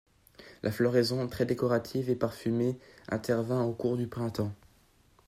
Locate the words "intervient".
3.07-3.61